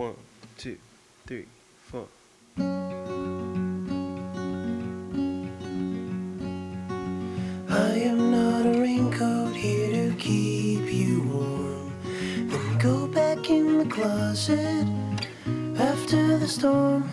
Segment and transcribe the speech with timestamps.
[0.00, 0.16] One,
[0.56, 0.78] two,
[1.26, 1.44] three,
[1.76, 2.06] four.
[2.56, 2.62] I
[8.08, 11.92] am not a raincoat here to keep you warm.
[12.48, 14.88] Then go back in the closet
[15.78, 17.04] after the storm.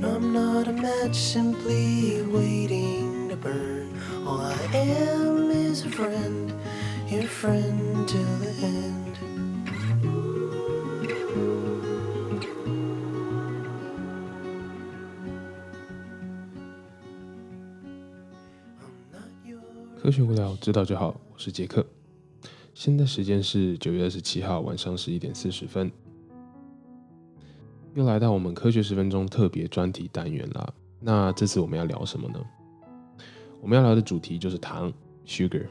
[0.00, 3.96] No, I'm not a match simply waiting to burn.
[4.26, 6.52] All I am is a friend,
[7.06, 8.99] your friend till the end.
[20.10, 21.14] 科学无聊，知道就好。
[21.32, 21.86] 我是杰克，
[22.74, 25.88] 现在时间是九月二十七号晚上十一点四十分，
[27.94, 30.74] 又来到我们科学十分钟特别专题单元啦。
[30.98, 32.44] 那这次我们要聊什么呢？
[33.60, 34.92] 我们要聊的主题就是糖
[35.24, 35.68] （sugar）。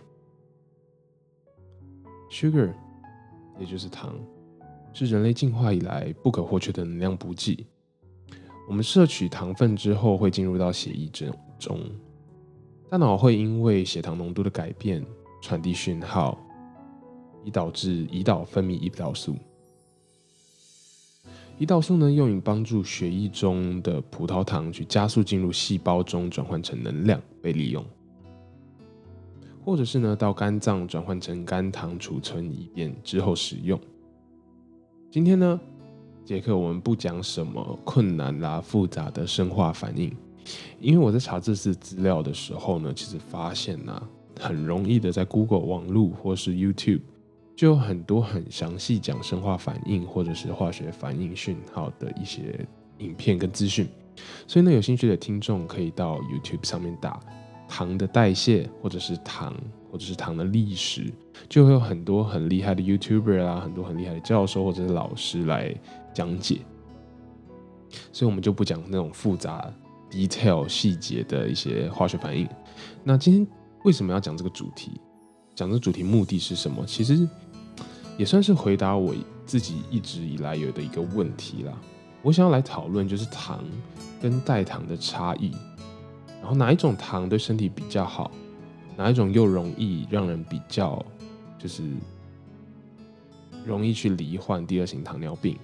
[2.32, 2.74] sugar
[3.60, 4.18] 也就是糖，
[4.94, 7.68] 是人类进化以来不可或缺的能量补给。
[8.70, 11.28] 我们摄取糖分之后，会进入到血液中
[11.60, 11.78] 中，
[12.90, 15.06] 大脑会因为血糖浓度的改变
[15.44, 16.36] 传递讯号，
[17.44, 19.36] 以导致胰岛分泌胰岛素。
[21.60, 27.86] 胰岛素呢，用以帮助血液中的葡萄糖去加速进入细胞中，转换成能量被利用，
[29.64, 33.80] 或者是呢到肝脏转换成肝糖储存，以便之后使用。
[35.12, 35.60] 今天呢，
[36.26, 40.12] 杰克我们不讲什么困难啦、复杂的生化反应，
[40.80, 44.02] 因为我在查这次资料的时候呢，其实发现呢、
[44.40, 47.02] 很容易的在 Google 网络或是 YouTube
[47.56, 52.66] 就有很多很详细讲生化反应或者是化学反应讯号的一些
[53.00, 53.88] 影片跟资讯，
[54.48, 57.20] 所以呢，有兴趣的听众可以到 YouTube 上面打
[57.68, 59.56] 糖的代谢，或者是糖，
[59.92, 61.14] 或者是糖的历史，
[61.48, 65.76] 就会有很多很厉害的 YouTuber 啦，很多很厉害的教授或者是老师来
[66.14, 66.60] 讲解。
[68.12, 69.72] 所以我们就不讲那种复杂
[70.12, 72.48] detail 细节的一些化学反应。
[73.04, 73.48] 那今天
[73.84, 75.00] 为什么要讲这个主题？
[75.56, 76.86] 讲这个主题目的是什么？
[76.86, 77.28] 其实
[78.18, 79.14] 也算是回答我
[79.46, 81.74] 自己一直以来有的一个问题啦。
[82.22, 83.64] 我想要来讨论就是糖
[84.22, 85.52] 跟代糖的差异，
[86.42, 88.32] 然后哪一种糖对身体比较好，
[88.98, 91.06] 哪一种又容易让人比较
[91.58, 91.84] 就是
[93.66, 95.58] 容易去罹患第二型糖尿病。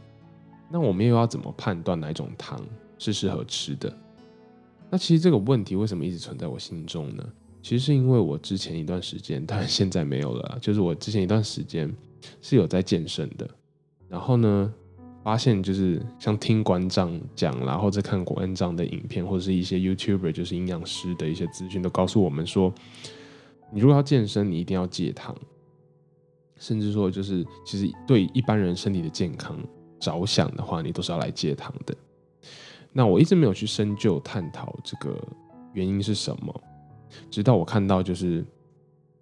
[0.69, 2.59] 那我们又要怎么判断哪一种糖
[2.97, 3.93] 是适合吃的？
[4.89, 7.27] 那其实这个问题为什么一直存在我心中呢？
[7.61, 11.91] 其实是因为我之前一段时间，当然现在没有了，就是我之前一段时间
[12.39, 13.49] 是有在健身的，
[14.07, 14.71] 然后呢，
[15.23, 22.71] 发现就是像听馆长讲啦，或者看馆长的影片，或者是一些 YouTuber，就是营养师的一些资讯，都告诉我们说，
[23.73, 25.35] 你如果要健身，你一定要戒糖，
[26.57, 29.59] 甚至说就是其实对一般人身体的健康
[29.99, 31.95] 着想的话，你都是要来戒糖的。
[32.97, 35.21] 那我一直没有去深究探讨这个
[35.73, 36.63] 原因是什么，
[37.29, 38.45] 直到我看到就是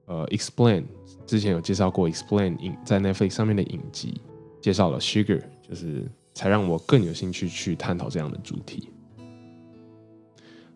[0.06, 0.84] 呃，Explain
[1.26, 4.22] 之前有介绍过 Explain 影在 Netflix 上面的影集，
[4.62, 8.90] 介绍了 Sugar，就是才让我更有兴趣去探讨这样的主题。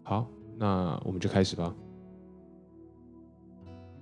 [0.02, 0.28] 好，
[0.58, 1.72] 那我们就开始吧。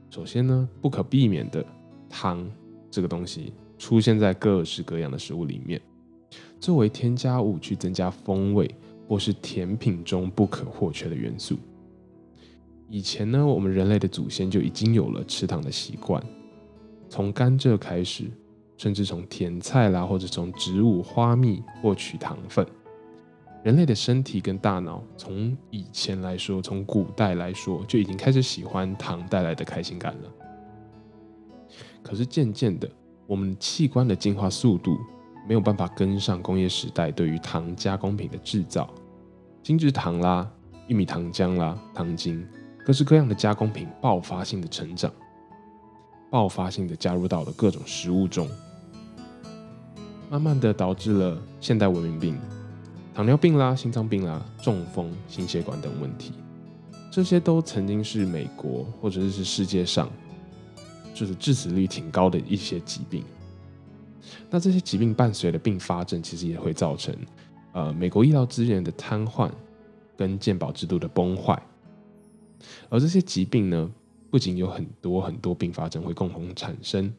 [0.10, 1.66] 首先呢，不可避免的
[2.08, 2.50] 糖
[2.90, 5.82] 这个东西出现在各式各样的食物里面，
[6.62, 8.74] 作为添加物去增加风味
[9.08, 11.58] 或是甜品中不可或缺的元素。
[12.88, 16.24] 以前呢，我们人类的祖先就已经有了吃糖的习惯，
[17.10, 18.26] 从甘蔗开始，
[18.78, 22.66] 甚至从甜菜啦，或者从植物花蜜获取糖分。
[23.64, 30.32] 人类的身体跟大脑从以前来说，从古代来说，就已经开始喜欢糖带来的开心感了。
[32.04, 32.88] 可是渐渐的，
[33.26, 35.00] 我们器官的进化速度
[35.48, 38.90] 没有办法跟上工业时代对于糖加工品的制造，
[39.62, 40.50] 精制糖啦、
[40.88, 42.46] 玉米糖浆啦、糖精，
[42.86, 45.12] 各式各样的加工品爆发性的成长，
[46.30, 48.50] 爆发性的加入到了各种食物中，
[50.30, 52.38] 慢慢的导致了现代文明病、
[53.14, 56.34] 糖尿病啦、心脏病啦、中风、心血管等问题。
[57.12, 60.10] 这些都曾经是美国或者是世界上
[61.14, 63.24] 就是致死率挺高的一些疾病。
[64.50, 67.16] 那这些疾病伴随的并发症，其实也会造成
[67.74, 69.52] 呃美国医疗资源的瘫痪
[70.18, 71.62] 跟健保制度的崩坏。
[72.90, 73.92] 而这些疾病呢，
[74.32, 77.14] 不仅有很多很多并发症会共同产生，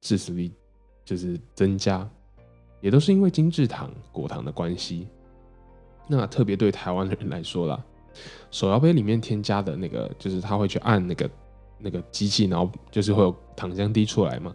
[0.00, 0.50] 致死率
[1.04, 2.08] 就是增加，
[2.80, 5.06] 也都是因为精制糖、果糖的关系。
[6.08, 7.84] 那特别对台湾的人来说啦，
[8.50, 11.30] 手摇杯里面添加的那个，就是他会去按那个
[11.78, 14.54] 那个机器，然后就是会有糖浆滴出来嘛。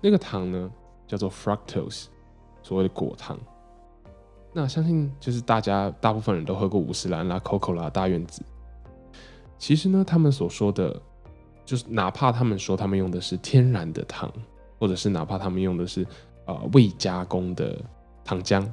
[0.00, 0.70] 那个糖呢
[1.06, 2.06] 叫做 fructose，
[2.62, 3.38] 所谓的果糖。
[4.52, 8.42] 那相信就是大家大部分人都喝过五十兰啦、COCO 啦、大院子。
[9.58, 11.00] 其实呢，他们所说的，
[11.64, 14.30] 就是哪怕他们说他们用的是天然的糖，
[14.78, 16.06] 或者是哪怕他们用的是
[16.46, 17.80] 呃未加工的
[18.24, 18.64] 糖浆，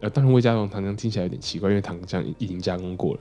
[0.00, 3.20] 呃，当然未加工糖浆听起来有点奇怪，因为糖浆已经加工过了。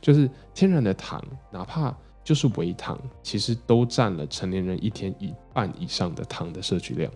[0.00, 7.10] 就是天然的糖，哪怕就是微糖，其实都占了成年人一天一半以上的糖的摄取量。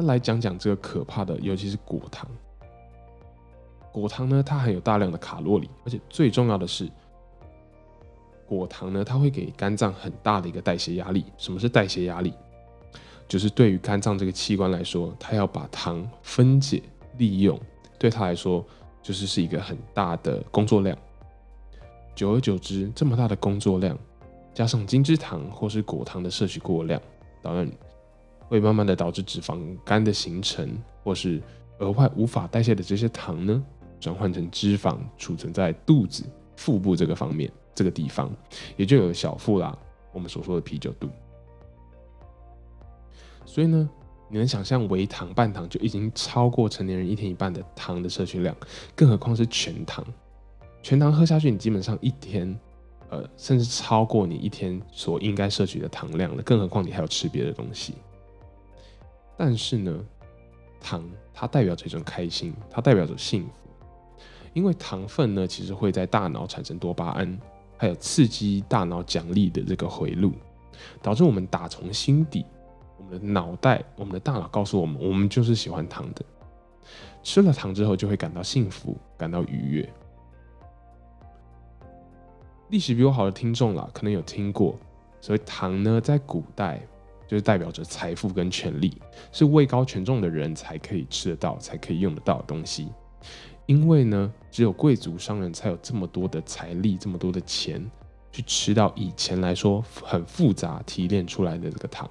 [0.00, 2.26] 那来讲讲这个可怕的，尤其是果糖。
[3.92, 6.88] 果糖呢，它含有大量的卡路里，而且最重要的是，
[8.46, 11.24] 果糖呢，它会给肝脏很大的一个代谢压力。
[11.36, 12.32] 什么是代谢压力？
[13.28, 16.82] 就是对于肝脏这个器官来说，它要把糖分解
[17.18, 17.58] 利用，
[17.98, 18.64] 对它来说
[19.02, 20.96] 就是是一个很大的工作量。
[22.14, 23.98] 久而久之，这么大的工作量，
[24.54, 27.00] 加上精制糖或是果糖的摄取过量，
[27.42, 27.70] 当然
[28.50, 31.40] 会慢慢的导致脂肪肝的形成，或是
[31.78, 33.64] 额外无法代谢的这些糖呢，
[34.00, 36.24] 转换成脂肪储存在肚子、
[36.56, 38.28] 腹部这个方面这个地方，
[38.76, 39.78] 也就有小腹啦，
[40.12, 41.08] 我们所说的啤酒肚。
[43.46, 43.88] 所以呢，
[44.28, 48.52] 你能想象微糖、半糖就已经超过成年人一天一半的糖的摄取量，
[48.96, 50.04] 更何况是全糖。
[50.82, 52.58] 全糖喝下去，你基本上一天，
[53.10, 56.42] 呃，甚至超过你一天所应该摄取的糖量了。
[56.42, 57.94] 更何况你还要吃别的东西。
[59.42, 59.98] 但是呢，
[60.82, 61.02] 糖
[61.32, 63.70] 它代表着一种开心，它代表着幸福，
[64.52, 67.40] 因为糖分呢，其实会在大脑产生多巴胺，
[67.78, 70.34] 还有刺激大脑奖励的这个回路，
[71.00, 72.44] 导致我们打从心底，
[72.98, 76.22] 我们的脑袋，我们的大脑告诉我们，我们就是喜欢糖的。
[77.22, 79.90] 吃了糖之后，就会感到幸福，感到愉悦。
[82.68, 84.78] 历史比我好的听众啦，可能有听过，
[85.18, 86.82] 所以糖呢，在古代
[87.30, 89.00] 就是代表着财富跟权力，
[89.30, 92.88] 是位高权重的人才可以吃得到、才可以用得到的东西。
[93.66, 97.88] 因为呢，只有贵族商人才有这么多的财力、这么多的钱，
[98.32, 102.10] 去吃到以前来说很复杂提炼出来的这个糖。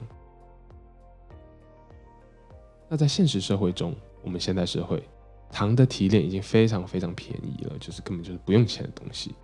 [2.88, 3.94] 那在现实社会中，
[4.24, 5.04] 我们现代社会，
[5.51, 9.36] 糖的提炼已经非常非常便宜了，就是根本就是不用钱的东西。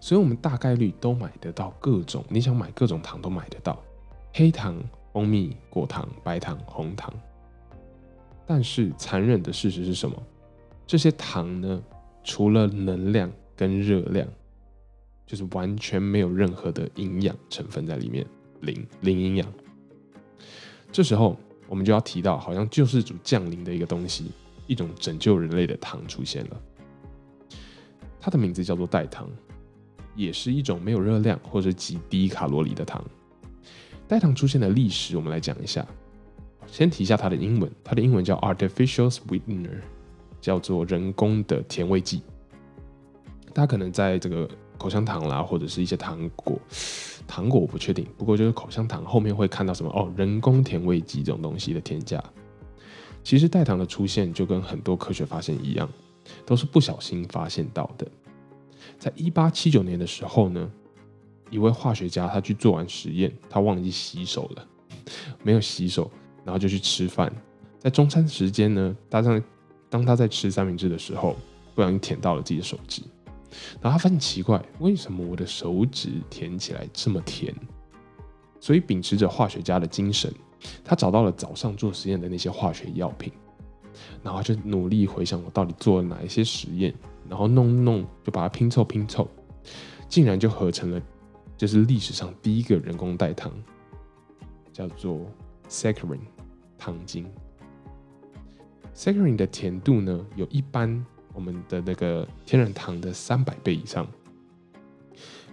[0.00, 3.78] 所以，我们大概率都买得到各种你想买各种糖都买得到，
[4.32, 4.82] 黑糖、
[5.12, 7.12] 蜂蜜、果糖、白糖、红糖。
[8.46, 10.20] 但是，残忍的事实是什么？
[10.86, 11.82] 这些糖呢，
[12.24, 14.26] 除了能量跟热量，
[15.26, 18.26] 就是完全没有任何的营养成分在里面，
[18.60, 19.46] 零零营养。
[20.90, 21.36] 这时候，
[21.68, 24.32] 我们就要提到，好像救世主降临的一个东西，
[24.66, 26.60] 一种拯救人类的糖出现了。
[28.20, 29.28] 它的名字叫做代糖。
[30.16, 33.02] 也是一种没有热量或者极低卡路里的糖。
[34.10, 35.86] 代糖出现的历史，我们来讲一下。
[36.66, 39.78] 先提一下它的英文，它的英文叫 artificial sweetener，
[40.40, 42.20] 叫做人工的甜味剂。
[43.54, 46.58] 大家可能在这个口香糖啦，或者是一些糖果，
[47.28, 52.20] 糖果我不确定，不过就是口香糖后面会看到什么哦，人工甜味剂这种东西的添加。
[53.22, 55.88] 其实代糖的出现就跟很多科学发现一样，
[56.44, 58.04] 都是不小心发现到的。
[58.98, 60.68] 在一八七九年的时候呢，
[61.50, 64.66] 一位化学家他去做完实验，他忘记洗手了，
[65.42, 66.10] 没有洗手，
[66.44, 67.30] 然后就去吃饭。
[67.78, 69.42] 在中餐时间呢，搭上
[69.88, 71.36] 当他在吃三明治的时候，
[71.74, 73.02] 不小心舔到了自己的手指，
[73.80, 77.54] 然后他发现奇怪，为什么我的手指舔起来这么甜？
[78.60, 80.32] 所以秉持着化学家的精神，
[80.84, 83.32] 他找到了早上做实验的那些化学药品，
[84.22, 86.94] 然后就努力回想我到底做了哪一些实验。
[87.28, 89.28] 然后弄弄就把它拼凑拼凑，
[90.08, 91.00] 竟然就合成了，
[91.60, 93.52] 就是历史上第一个人工代糖，
[94.72, 95.30] 叫做
[95.68, 96.20] saccharin
[96.78, 97.30] 糖精。
[98.94, 104.08] saccharin 的甜度呢，有一般我们的那个天然糖的三百倍以上。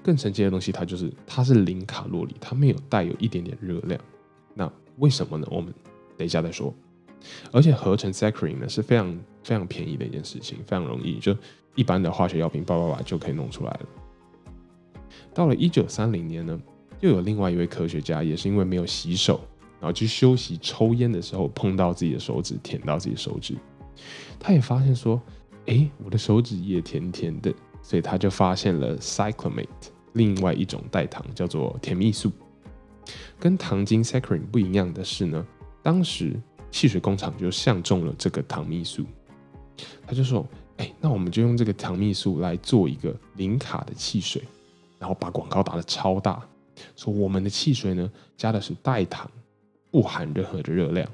[0.02, 4.00] 更神奇的东西，它就是它是零卡路里，它没有带有一点点热量。
[4.54, 5.46] 那为什么呢？
[5.52, 5.74] 我们
[6.16, 6.74] 等一下再说。
[7.52, 11.36] 而且合成 saccharin 呢是非常非常便宜的一件事情，非常容易就。
[11.76, 13.86] 一般的化学药品，叭叭叭就可以弄出来了。
[15.38, 16.60] 到了一九三零年呢，
[17.00, 19.40] 又有另外一位科学家，也是因为没有洗手，
[19.80, 23.54] 然后去休息抽烟的时候碰到自己的手指，舔到自己的手指，
[24.40, 25.22] 他也发现说，
[25.68, 27.54] 哎，我的手指也甜甜的，
[27.84, 29.68] 所以他就发现了 cyclamate，
[30.14, 32.32] 另外一种代糖叫做甜蜜素。
[33.40, 35.46] 跟糖精 saccharin 不一样的是呢，
[35.84, 36.36] 当时
[36.72, 39.06] 汽水工厂就相中了这个糖蜜素，
[40.08, 40.44] 他就说。
[40.78, 44.44] 哎，那我们就用这个糖蜜素来做一个零卡的汽水，
[45.00, 46.48] 然后把广告打得超大，
[46.96, 49.30] 说我们的汽水呢加的是代糖，
[49.92, 51.10] 不含任何的热量。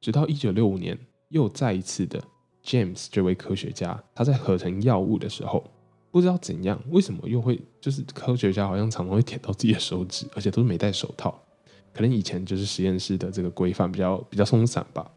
[0.00, 0.98] 直到一九六五年，
[1.28, 2.22] 又再一次的
[2.64, 5.62] James 这位科学家，他在合成药物的时候，
[6.10, 11.40] 不知道怎样，为什么又会就是科学家好像常常会舔到自己的手指，而且都是没戴手套，
[11.92, 15.10] 可能以前就是实验室的这个规范比较比较松散吧，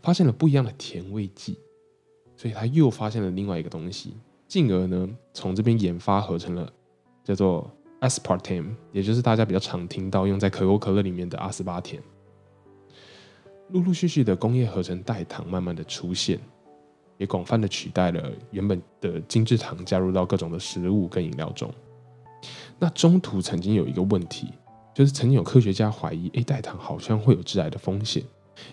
[0.00, 1.58] 发现了不一样的甜味剂，
[2.36, 4.14] 所以他又发现了另外一个东西，
[4.46, 6.72] 进而呢从这边研发合成了
[7.22, 7.70] 叫做
[8.00, 12.02] aspartame，也就是大家比较常听到用在可口可乐里面的阿斯巴甜。
[13.70, 16.38] 陆陆续续的工业合成代糖慢慢的出现，
[17.16, 21.72] 也广泛的取代了原本的精制糖，加入到各种的食物跟饮料中。
[22.78, 24.48] 那中途曾经有一个问题，
[24.94, 28.22] 就是曾经有科学家怀疑，诶，代糖好像会有致癌的风险，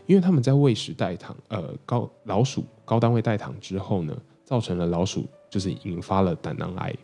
[0.06, 6.96] 因为他们在喂食代糖，呃，高老鼠高单位代糖之后呢，造成了老鼠就是引发了胆囊癌。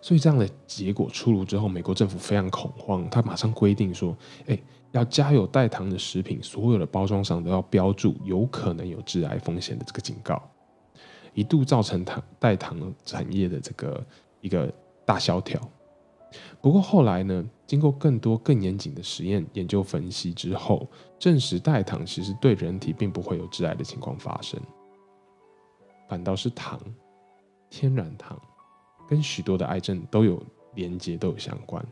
[0.00, 4.62] 所以这样的结果出炉之后，美国政府非常恐慌，他马上规定说，诶，
[4.92, 10.40] 要加有代糖的食品，所有的包装上都要标注有可能有致癌风险的这个警告，
[11.34, 14.06] 一度造成糖代糖产业的这个
[14.40, 14.72] 一个
[15.04, 15.60] 大萧条。
[16.60, 20.88] 不过后来呢，经过更多更严谨的实验研究分析之后，
[21.18, 24.60] 证实代糖其实对人体并不会有致癌的情况发生，
[26.08, 26.80] 反倒是糖，
[27.70, 28.40] 天然糖。
[29.08, 30.42] 跟许多的癌症都有
[30.74, 31.82] 连接，都有相关。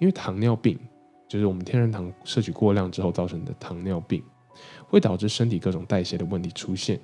[0.00, 0.76] 因为糖尿病
[1.28, 4.24] 就是我们天然糖摄取过量之后造成的糖尿病，
[4.88, 6.98] 会导致身体各种代谢的问题出现，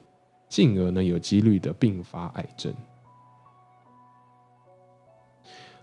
[0.48, 2.74] 进而呢有几率的并发癌症。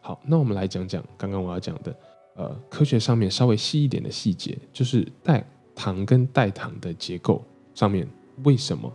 [0.02, 1.96] 好，那我们来讲讲刚刚我要讲的，
[2.36, 7.42] 呃，科学上面稍微细一点的细节，就是代糖跟代糖的结构
[7.74, 8.06] 上面
[8.44, 8.92] 为什么，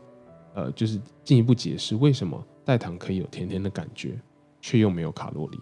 [0.57, 4.19] 呃，就是进一步解释为什么代糖可以有甜甜的感觉。
[4.59, 5.61] 却又没有卡路里。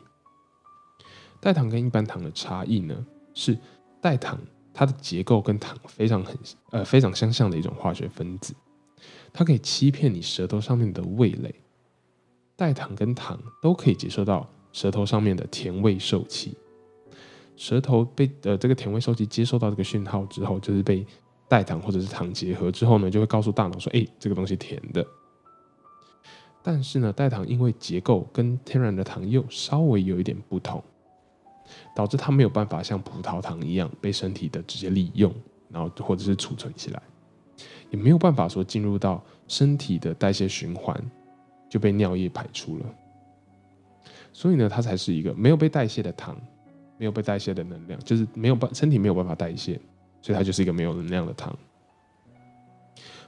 [1.39, 3.59] 代糖跟一般糖的差异呢，是
[4.01, 4.41] 代糖
[4.73, 6.35] 它的结构跟糖非常很
[6.71, 8.55] 呃非常相像的一种化学分子，
[9.31, 11.55] 它可以欺骗你舌头上面的味蕾。
[12.57, 16.57] 代糖跟糖都可以接受到舌头上面的甜味受器，
[17.57, 21.07] 舌头被呃这个甜味受器接收到这个讯号之后，就是被
[21.49, 25.07] 代糖或者是糖结合之后呢，就会告诉大脑说，哎，这个东西甜的。
[26.63, 30.83] 但是呢，代糖因为结构跟天然的糖又稍微有一点不同，
[31.95, 35.31] 导致它没有办法像葡萄糖一样被身体的直接利用，
[35.69, 37.03] 然后或者是储存起来，
[37.91, 40.99] 也没有办法说进入到身体的代谢循环
[41.69, 42.87] 就被尿液排出了。
[44.33, 46.35] 所以呢，它才是一个没有被代谢的糖，
[46.97, 49.79] 没有被代谢的能量，就是没有办身体没有办法代谢，
[50.25, 51.55] 所以它就是一个没有能量的糖。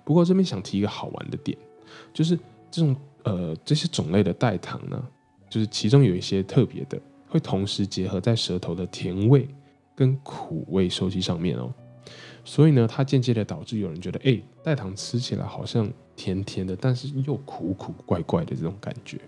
[0.02, 1.58] 不过这边想提一个好玩的点，
[2.14, 2.38] 就是
[2.70, 2.96] 这种。
[3.26, 5.04] 呃，这些种类的代糖呢，
[5.50, 6.96] 就是其中有一些特别的，
[7.28, 9.48] 会同时结合在舌头的甜味
[9.96, 11.74] 跟苦味收集上面哦。
[12.44, 19.18] 所以呢，它间接的导致有人觉得，哎，代糖吃起来好像甜甜的，但是又苦苦怪怪的这种感觉。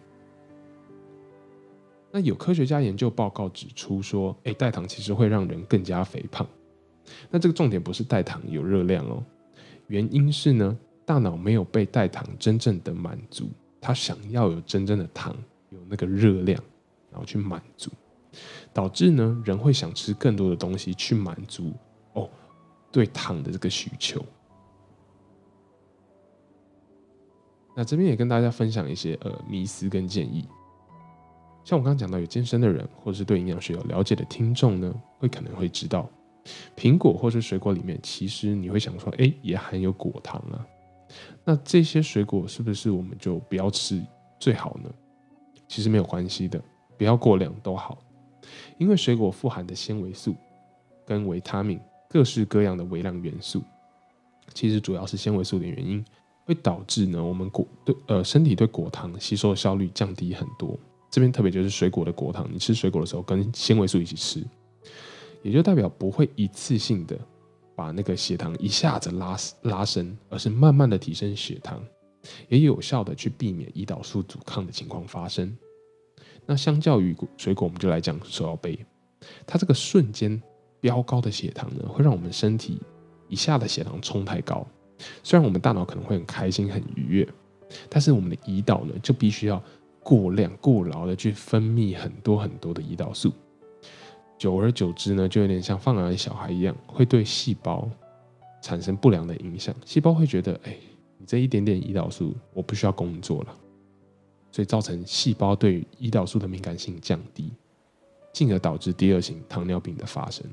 [2.12, 6.46] 那有科学家研究报告指出说，哎，代糖其实会让人更加肥胖。
[7.30, 9.22] 那这个重点不是代糖有热量哦，
[9.86, 13.48] 原因是呢，大脑没有被代糖真正的满足。
[13.80, 15.34] 他想要有真正的糖，
[15.70, 16.60] 有那个热量，
[17.12, 17.90] 然后去满足，
[18.72, 21.72] 导致呢人会想吃更多的东西去满足
[22.14, 22.28] 哦
[22.90, 24.24] 对糖的这个需求。
[27.76, 30.44] 那这边也跟大家分享一些呃迷思跟建议，
[31.62, 36.10] 像我刚刚讲到有健身的人，或是对营养学有了解的听众呢，会可能会知道，
[36.76, 40.67] 苹果或是水果里面，其实你会想说，哎，也含有果糖啊。
[41.45, 44.05] 那这些水果是不是我们就不要吃
[44.38, 44.90] 最好呢？
[45.67, 46.62] 其实没有关系的，
[46.97, 47.99] 不要过量都好，
[48.78, 50.35] 因为水果富含的纤维素
[51.07, 53.62] 跟维他命各式各样的微量元素，
[54.55, 56.05] 其实主要是纤维素的原因，
[56.45, 60.78] 会导致呢我们果对呃身体对果糖吸收的效率降低很多。
[61.11, 64.43] 这边特别就是水果的果糖，你吃水果的时候跟纤维素一起吃，
[65.42, 67.18] 也就代表不会一次性的。
[67.76, 71.80] 把那个血糖一下子拉拉升，而是慢慢的提升血糖，
[72.49, 75.57] 也有效的去避免胰岛素阻抗的情况发生。
[76.45, 78.85] 那相较于水果，我们就来讲手摇杯，
[79.47, 80.42] 它这个瞬间
[80.80, 82.80] 飙高的血糖呢，会让我们身体
[83.28, 84.66] 一下的血糖冲太高。
[85.23, 87.28] 虽然我们大脑可能会很开心很愉悦，
[87.88, 89.62] 但是我们的胰岛呢，就必须要
[90.02, 93.33] 过量过劳的去分泌很多很多的胰岛素。
[94.38, 97.90] 久而久之呢，就有点像放养的小孩一样，会对细胞
[98.62, 99.75] 产生不良的影响。
[99.85, 100.76] 细胞会觉得，哎，
[101.18, 103.57] 你这一点点胰岛素，我不需要工作了，
[104.52, 107.50] 所以造成细胞对胰岛素的敏感性降低，
[108.33, 110.47] 进而导致第二型糖尿病的发生。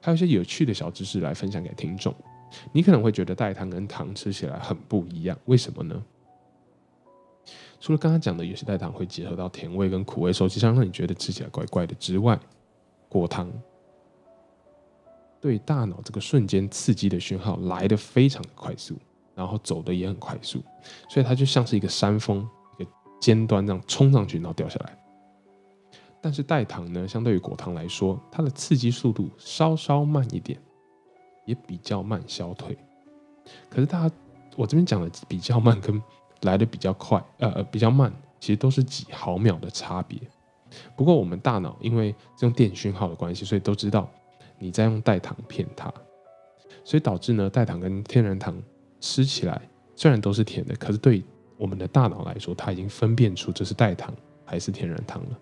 [0.00, 2.14] 还有一些有趣的小知识来分享给听众。
[2.72, 6.04] 你可能会觉得代糖跟糖吃起来很不一样，为什么呢？
[7.82, 12.38] 除了刚刚讲的有些代糖会结合到甜味跟苦味，实际上让你觉得吃起来怪怪的之外，
[13.08, 13.52] 果糖
[15.40, 18.94] 对大脑这个瞬间刺激的讯号来得非常快速，
[19.34, 20.62] 然后走的也很快速，
[21.08, 22.48] 所以它就像是一个山峰，
[22.78, 24.96] 一个尖端这样冲上去，然后掉下来。
[26.20, 30.56] 但是代糖呢，相对于果糖来说，它的刺激速度稍稍慢一点，
[31.46, 32.78] 也比较慢消退。
[33.68, 34.14] 可是大家，
[34.54, 36.00] 我这边讲的比较慢跟
[36.42, 40.20] 来的比较快，呃，比较慢，其实都是几毫秒的差别。
[40.96, 44.08] 不过我们大脑因为这种电讯号的关系，所以都知道
[44.58, 45.92] 你在用代糖骗它，
[46.84, 48.60] 所以导致呢，代糖跟天然糖
[49.00, 49.60] 吃起来
[49.94, 51.22] 虽然都是甜的，可是对
[51.58, 55.38] 我们的大脑来说，它已经分辨出这是代糖还是天然糖了。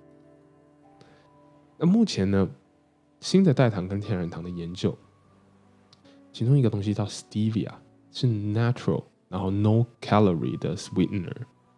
[1.78, 2.48] 那目前呢，
[3.20, 4.94] 新的代糖跟天然糖的研究，
[6.32, 7.70] 其中一个东西叫 stevia，
[8.10, 11.32] 是 natural，然后 no calorie 的 sweetener，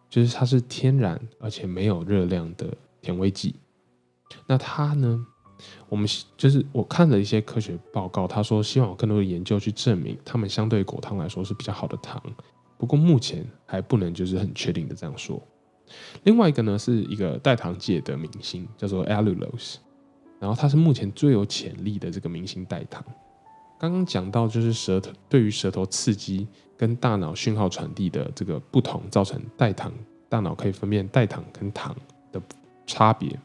[0.08, 3.54] 就是它是天然而且没有热量的甜味剂。
[4.46, 5.24] 那它呢，
[5.88, 12.20] 我们就是我看了一些科学报告，他说希望有更多的研究去证明，它们相对果糖来说是比较好的糖。
[12.78, 15.40] 不过目前还不能就是很确定的这样说。
[16.24, 19.76] 另外一个呢，是一个代糖界的明星，叫做 allulose。
[20.40, 23.04] 然后它是目前最有潜力的这个明星代糖。
[23.82, 26.46] 刚刚讲到就是舌头对于舌头刺激
[26.76, 29.92] 跟大脑讯号传递的这个不同，造成代糖
[30.28, 31.92] 大脑可以分辨代糖跟糖
[32.30, 32.40] 的
[32.86, 33.36] 差别。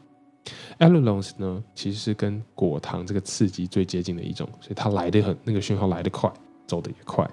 [0.78, 6.32] Allulose 呢，其实是跟果糖这个刺激最接近的一种，所以它来的很那个讯号来得快，
[6.68, 7.28] 走的也快，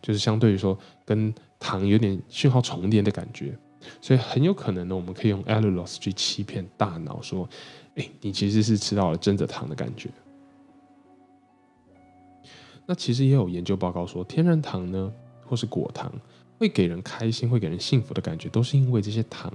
[0.00, 3.52] 就是相对于说跟糖有点讯号重叠的感觉，
[4.00, 7.48] 所以很有可能呢，我们可以用 Allulose 去欺骗大脑说。
[7.96, 10.08] 哎，你其实是吃到了真的糖的感觉。
[12.86, 15.12] 那其实也有研究报告说，天然糖呢，
[15.46, 16.12] 或是果糖，
[16.58, 19.52] 会给人开心、会给人幸福的感觉，都是因为这些糖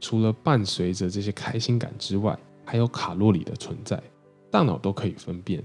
[0.00, 4.02] 除了伴随着这些开心感之外，还有卡路里的存在，
[4.50, 5.62] 大脑都可以分辨。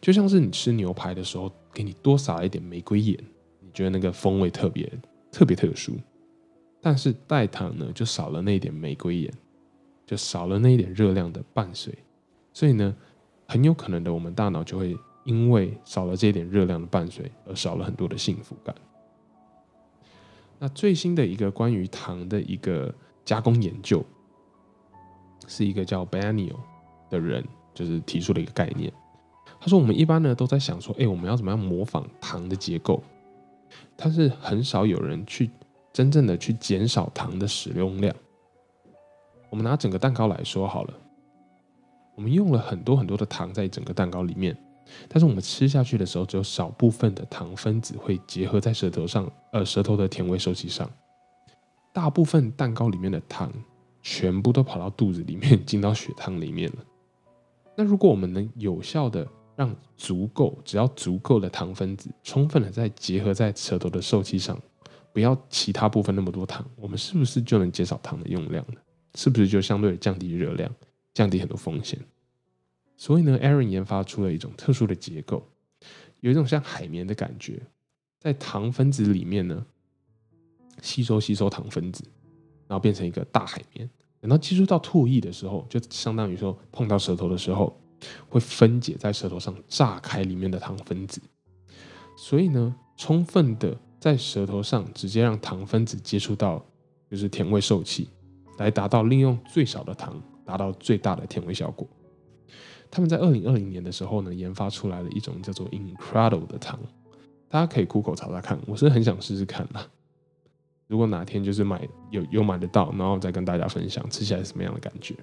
[0.00, 3.18] 就像是你吃牛排的时候，给你多撒了一点玫瑰盐，
[3.60, 4.90] 你觉得那个风味特别
[5.32, 5.96] 特别特殊，
[6.80, 9.32] 但是代糖呢，就少了那一点玫瑰盐。
[10.06, 11.96] 就少了那一点热量的伴随，
[12.52, 12.92] 所以呢，
[13.46, 18.74] 很有可能的，我们大脑就会因为少了这一点热量的伴随，而少了很多的幸福感。
[20.58, 24.04] 那最新的一个关于糖的一个加工研究，
[25.46, 26.60] 是一个叫 b a n i o
[27.08, 28.92] 的人，就是提出了一个概念。
[29.58, 33.02] 他说，我们一般呢都在想说，哎，我们要怎么样模仿糖的结构？
[33.96, 35.50] 但是很少有人去
[35.92, 38.14] 真正的去减少糖的使用量。
[39.48, 40.94] 我们拿整个蛋糕来说好了，
[42.14, 44.56] 我们用了很多很多的糖在整个蛋糕里面，
[45.08, 50.90] 但是我们吃下去的时候，只有少部分的糖分子会结合在舌头上，呃，舌头的甜味受器上，
[51.92, 53.52] 大部分蛋糕里面的糖
[54.02, 56.84] 全部都跑到肚子里面，进到血糖里面了。
[57.76, 59.26] 那如果我们能有效的
[59.56, 64.58] 让足够，只要足够的糖分子充分的再结合在舌头的受器上，
[65.12, 68.80] 不要其他部分那么多糖，我们是不是就能减少糖的用量呢？
[69.16, 70.70] 是不是就相对降低热量，
[71.14, 71.98] 降低很多风险？
[73.00, 75.42] 所以呢，Aaron 研发出了一种特殊的结构，
[76.20, 77.58] 有一种像海绵的感觉，
[78.18, 79.64] 在糖分子里面呢，
[80.82, 82.04] 吸收吸收糖分子，
[82.68, 83.88] 然后变成一个大海绵。
[84.20, 87.74] 等到接触到唾液的时候，就相当于说碰到舌头的时候，
[88.28, 91.22] 会分解在舌头上，炸开里面的糖分子。
[92.18, 96.62] 所以呢，充分的在舌头上直接让糖分子接触到，
[97.10, 98.10] 就是甜味受器。
[98.58, 101.88] 来达到利用最少的糖，达到最大的甜味效果。
[102.90, 106.78] 他们在二零二零年的时候呢，研发出来了一种叫做 Incredible 的糖，
[107.48, 108.58] 大家可以苦口查查看。
[108.66, 109.86] 我是很想试试看啦。
[110.88, 115.14] 如果哪天就是买有有买得到，然后再跟大家分享吃起来什么样的感觉。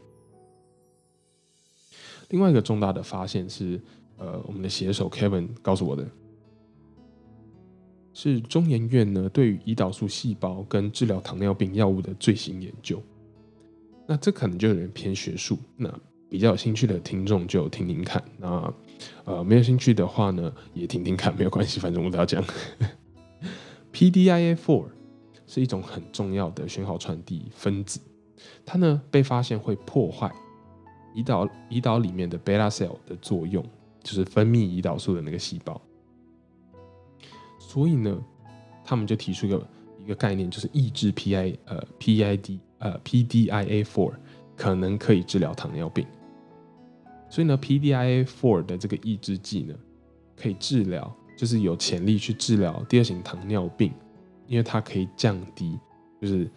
[2.29, 3.79] 另外一个重大的发现是，
[4.17, 6.07] 呃，我们的写手 Kevin 告诉我的。
[8.13, 12.99] 是中研院呢对于胰岛素细胞跟治疗糖尿病药物的最新研究。
[14.07, 15.87] 那这可能就有点偏学术，那
[16.29, 18.73] 比较有兴趣的听众就听听看，那
[19.25, 22.43] 呃没有兴趣的话呢，也听听看，没有关系，反正我都要讲。
[23.93, 24.85] PDIa four
[25.45, 27.99] 是一种很重要的讯号传递分子，
[28.65, 30.31] 它呢被发现会破坏
[31.15, 33.63] 胰岛胰岛里面的 beta cell 的作用，
[34.03, 35.81] 就是分泌胰岛素的那个细胞。
[37.57, 38.23] 所以呢，
[38.83, 39.67] 他们就提出一个
[40.03, 42.59] 一个概念，就是抑制 PI 呃 PID。
[42.79, 44.13] 呃 P D I a four
[44.55, 46.05] 可能可以治疗糖尿病。
[47.29, 49.75] 所以呢，PDIA four 的这个抑制剂呢，
[50.35, 53.91] 可以治疗，就是有潜力去治疗第二型糖尿病，
[54.47, 55.77] 因为它可以降低
[56.21, 56.49] 就是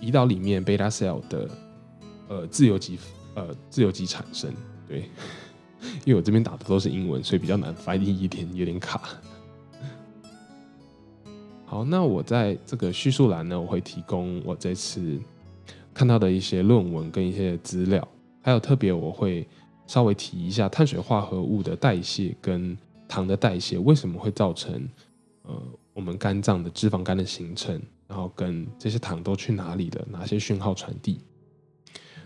[0.00, 1.48] 胰岛里面 beta cell 的
[2.28, 2.98] 呃自由基
[3.34, 4.52] 呃自由基产生。
[4.86, 5.08] 对，
[6.04, 9.00] 因为我这边打的都是英文，所以比较难翻译一点，有点卡。
[11.64, 15.18] 好，那我在这个叙述栏呢，我会提供我这次
[15.94, 18.06] 看到的一些论文跟一些资料，
[18.44, 19.48] 还有特别我会
[19.86, 22.76] 稍微提一下碳水化合物的代谢跟
[23.08, 24.86] 糖的代谢为什么会造成
[25.42, 25.60] 呃
[25.94, 31.18] 我们肝脏的脂肪肝的形成，然后跟这些糖都去哪里了，哪些讯号传递。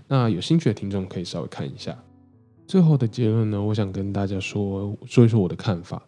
[0.08, 1.96] 那有兴趣的听众可以稍微看一下。
[2.66, 6.02] 最后的结论呢，我想跟大家说说一说我的看法。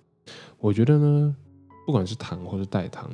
[0.58, 1.36] 我觉得呢。
[1.86, 3.10] 不管是糖或是代糖，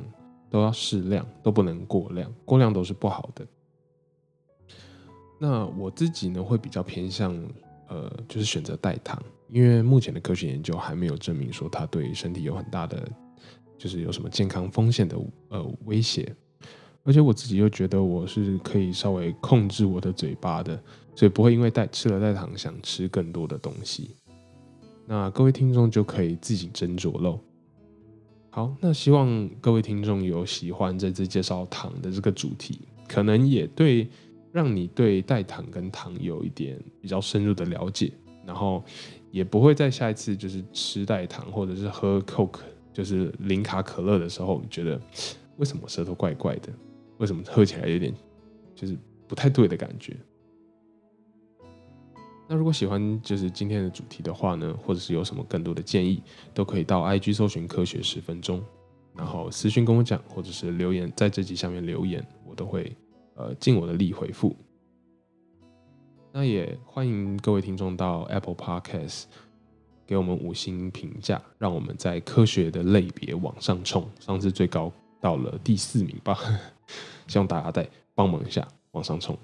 [0.51, 3.47] 都要适量，都不能过量，过量都是不好的。
[5.39, 7.35] 那我自己呢，会比较偏向，
[7.87, 13.07] 呃，就是选择代糖，因为目前的科学研究还没有证明说它对身体有很大的，
[13.77, 15.17] 就是有什么健康风险的
[15.49, 16.35] 呃威胁。
[17.03, 20.77] 而且我自己又觉得我是可以稍微控制我的嘴巴的，
[21.15, 24.15] 所以不会因为代吃了代糖想吃更多的东西。
[25.05, 27.39] 那各位听众就可以自己斟酌喽。
[28.49, 34.09] 好，那希望各位听众有喜欢这次介绍糖的这个主题，可能也对
[34.57, 38.11] 让你对代糖跟糖有一点比较深入的了解，
[38.43, 38.83] 然后
[39.29, 44.99] 也不会在下一次就是吃代糖或者是喝 Coke 就是零卡可乐的时候，觉得
[45.57, 46.73] 为什么舌头怪怪的，
[47.19, 48.11] 为什么喝起来有点
[48.73, 50.17] 就是不太对的感觉。
[52.47, 56.23] 那如果喜欢就是今天的主题的话呢，或者是有什么更多的建议，
[56.55, 58.63] 都可以到 IG 搜寻科学十分钟，
[59.15, 62.95] 然后私信跟我讲，或者是留言在这集下面留言，我都会
[63.37, 64.53] 呃尽我的力回复。
[66.33, 69.23] 那也欢迎各位听众到 Apple Podcast
[70.05, 76.37] 给我们五星评价，让我们在科学的类别往上冲，上次最高到了第四名吧，
[77.27, 79.37] 希望大家再帮忙一下往上冲。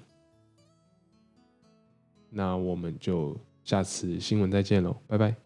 [2.30, 5.43] 那我们就下次新闻再见喽，拜拜。